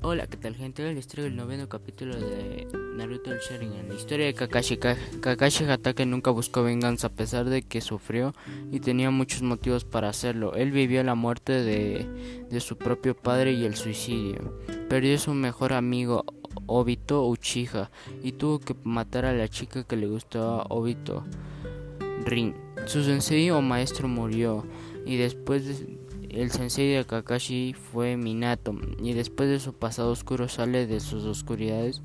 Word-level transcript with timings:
Hola, 0.00 0.26
¿qué 0.26 0.36
tal 0.36 0.56
gente? 0.56 0.92
Les 0.94 1.06
traigo 1.06 1.28
el 1.28 1.36
noveno 1.36 1.68
capítulo 1.68 2.16
de 2.16 2.66
Naruto 2.96 3.30
el 3.32 3.38
Sharingan. 3.38 3.88
La 3.88 3.94
historia 3.94 4.26
de 4.26 4.34
Kakashi. 4.34 4.76
Kakashi 4.76 5.64
Hatake 5.64 6.06
nunca 6.06 6.30
buscó 6.30 6.62
venganza 6.62 7.08
a 7.08 7.10
pesar 7.10 7.44
de 7.50 7.62
que 7.62 7.80
sufrió 7.80 8.34
y 8.70 8.80
tenía 8.80 9.10
muchos 9.10 9.42
motivos 9.42 9.84
para 9.84 10.08
hacerlo. 10.08 10.54
Él 10.54 10.70
vivió 10.70 11.02
la 11.04 11.14
muerte 11.14 11.52
de, 11.52 12.46
de 12.48 12.60
su 12.60 12.78
propio 12.78 13.14
padre 13.14 13.52
y 13.52 13.64
el 13.64 13.76
suicidio. 13.76 14.58
Perdió 14.88 15.14
a 15.14 15.18
su 15.18 15.34
mejor 15.34 15.72
amigo 15.72 16.24
Obito 16.66 17.26
Uchiha 17.26 17.90
y 18.22 18.32
tuvo 18.32 18.60
que 18.60 18.74
matar 18.84 19.26
a 19.26 19.32
la 19.32 19.48
chica 19.48 19.84
que 19.84 19.96
le 19.96 20.06
gustaba 20.06 20.64
Obito 20.70 21.24
Rin. 22.24 22.54
Su 22.86 23.04
sensei 23.04 23.50
o 23.50 23.60
maestro 23.60 24.08
murió 24.08 24.64
y 25.04 25.16
después 25.16 25.66
de 25.66 25.98
el 26.32 26.50
sensei 26.50 26.88
de 26.88 27.04
Kakashi 27.04 27.74
fue 27.74 28.16
Minato, 28.16 28.74
y 29.02 29.12
después 29.12 29.48
de 29.48 29.60
su 29.60 29.74
pasado 29.74 30.10
oscuro 30.10 30.48
sale 30.48 30.86
de 30.86 31.00
sus 31.00 31.24
oscuridades 31.24 32.02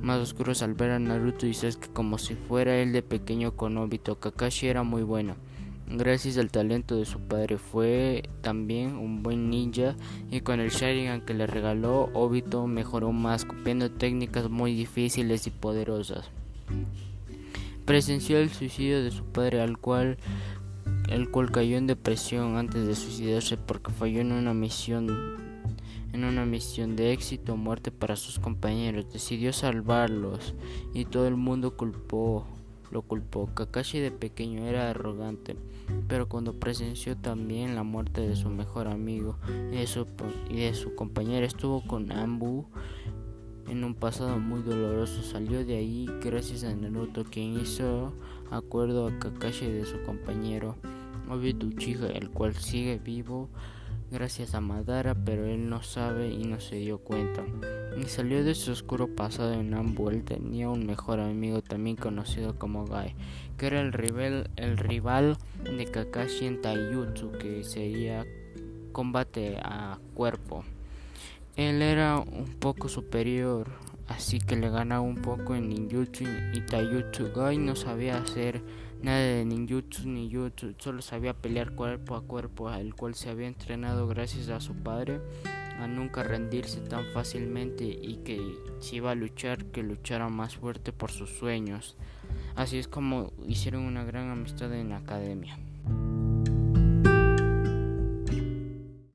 más 0.00 0.18
oscuros 0.18 0.62
al 0.62 0.74
ver 0.74 0.90
a 0.90 0.98
Naruto 0.98 1.46
y 1.46 1.52
que 1.52 1.88
como 1.92 2.18
si 2.18 2.34
fuera 2.34 2.76
él 2.78 2.92
de 2.92 3.02
pequeño 3.02 3.56
con 3.56 3.76
Obito. 3.76 4.18
Kakashi 4.18 4.68
era 4.68 4.82
muy 4.82 5.02
bueno. 5.02 5.36
Gracias 5.88 6.36
al 6.38 6.50
talento 6.50 6.96
de 6.96 7.04
su 7.04 7.20
padre 7.20 7.58
fue 7.58 8.28
también 8.40 8.96
un 8.96 9.22
buen 9.22 9.50
ninja 9.50 9.94
y 10.32 10.40
con 10.40 10.58
el 10.58 10.70
Sharingan 10.70 11.24
que 11.24 11.32
le 11.32 11.46
regaló 11.46 12.10
Obito 12.12 12.66
mejoró 12.66 13.12
más 13.12 13.44
copiando 13.44 13.90
técnicas 13.92 14.50
muy 14.50 14.74
difíciles 14.74 15.46
y 15.46 15.50
poderosas. 15.50 16.28
Presenció 17.84 18.38
el 18.38 18.50
suicidio 18.50 19.04
de 19.04 19.12
su 19.12 19.24
padre 19.26 19.60
al 19.60 19.78
cual 19.78 20.18
el 21.08 21.30
cual 21.30 21.50
cayó 21.50 21.76
en 21.76 21.86
depresión 21.86 22.56
antes 22.56 22.86
de 22.86 22.94
suicidarse 22.94 23.56
porque 23.56 23.92
falló 23.92 24.20
en 24.20 24.32
una 24.32 24.54
misión 24.54 25.44
en 26.12 26.24
una 26.24 26.46
misión 26.46 26.96
de 26.96 27.12
éxito 27.12 27.52
o 27.52 27.56
muerte 27.56 27.90
para 27.90 28.16
sus 28.16 28.38
compañeros. 28.38 29.12
Decidió 29.12 29.52
salvarlos 29.52 30.54
y 30.94 31.04
todo 31.04 31.28
el 31.28 31.36
mundo 31.36 31.76
culpó 31.76 32.46
lo 32.90 33.02
culpó. 33.02 33.48
Kakashi 33.54 34.00
de 34.00 34.10
pequeño 34.10 34.66
era 34.66 34.90
arrogante, 34.90 35.56
pero 36.08 36.28
cuando 36.28 36.54
presenció 36.54 37.16
también 37.16 37.74
la 37.74 37.82
muerte 37.82 38.26
de 38.26 38.36
su 38.36 38.48
mejor 38.48 38.88
amigo 38.88 39.36
y 39.70 39.76
de 39.76 39.86
su, 39.86 40.06
y 40.48 40.56
de 40.56 40.74
su 40.74 40.92
estuvo 41.42 41.82
con 41.86 42.12
Ambu 42.12 42.66
en 43.68 43.84
un 43.84 43.94
pasado 43.94 44.38
muy 44.38 44.62
doloroso. 44.62 45.22
Salió 45.22 45.64
de 45.64 45.76
ahí 45.76 46.08
gracias 46.22 46.64
a 46.64 46.74
Naruto, 46.74 47.24
quien 47.24 47.58
hizo 47.58 48.12
acuerdo 48.50 49.08
a 49.08 49.18
Kakashi 49.18 49.66
de 49.66 49.84
su 49.84 50.02
compañero. 50.04 50.76
Obito 51.28 51.66
Uchiha, 51.66 52.08
el 52.08 52.30
cual 52.30 52.54
sigue 52.54 52.98
vivo 52.98 53.48
gracias 54.10 54.54
a 54.54 54.60
Madara, 54.60 55.14
pero 55.14 55.46
él 55.46 55.68
no 55.68 55.82
sabe 55.82 56.30
y 56.30 56.44
no 56.44 56.60
se 56.60 56.76
dio 56.76 56.98
cuenta. 56.98 57.44
Y 58.00 58.04
salió 58.04 58.44
de 58.44 58.54
su 58.54 58.72
oscuro 58.72 59.08
pasado 59.08 59.54
en 59.54 59.74
Ambu. 59.74 60.10
Él 60.10 60.22
tenía 60.22 60.68
un 60.68 60.86
mejor 60.86 61.20
amigo 61.20 61.62
también 61.62 61.96
conocido 61.96 62.58
como 62.58 62.86
Gai, 62.86 63.14
que 63.56 63.66
era 63.66 63.80
el 63.80 63.92
rival, 63.92 64.50
el 64.56 64.76
rival 64.76 65.36
de 65.64 65.86
Kakashi 65.86 66.46
en 66.46 66.60
Taijutsu, 66.60 67.32
que 67.32 67.64
sería 67.64 68.24
combate 68.92 69.58
a 69.62 69.98
cuerpo. 70.14 70.64
Él 71.56 71.82
era 71.82 72.18
un 72.18 72.54
poco 72.58 72.88
superior, 72.88 73.70
así 74.08 74.38
que 74.38 74.56
le 74.56 74.70
ganaba 74.70 75.00
un 75.00 75.16
poco 75.16 75.54
en 75.54 75.68
ninjutsu 75.68 76.24
y 76.52 76.60
taijutsu. 76.60 77.32
Gai 77.34 77.58
no 77.58 77.76
sabía 77.76 78.18
hacer 78.18 78.62
nada 79.02 79.18
de 79.18 79.44
ninjutsu 79.44 80.08
ni 80.08 80.30
jutsu, 80.32 80.74
solo 80.78 81.02
sabía 81.02 81.34
pelear 81.34 81.72
cuerpo 81.72 82.16
a 82.16 82.22
cuerpo, 82.22 82.68
al 82.68 82.94
cual 82.94 83.14
se 83.14 83.30
había 83.30 83.46
entrenado 83.46 84.08
gracias 84.08 84.48
a 84.48 84.60
su 84.60 84.74
padre 84.74 85.20
a 85.78 85.86
nunca 85.86 86.22
rendirse 86.22 86.80
tan 86.80 87.04
fácilmente 87.12 87.84
y 87.84 88.16
que 88.24 88.40
si 88.80 88.96
iba 88.96 89.10
a 89.10 89.14
luchar, 89.14 89.66
que 89.66 89.82
luchara 89.82 90.28
más 90.28 90.56
fuerte 90.56 90.92
por 90.92 91.10
sus 91.10 91.30
sueños. 91.30 91.96
Así 92.54 92.78
es 92.78 92.88
como 92.88 93.32
hicieron 93.46 93.82
una 93.82 94.04
gran 94.04 94.30
amistad 94.30 94.72
en 94.74 94.90
la 94.90 94.98
academia. 94.98 95.58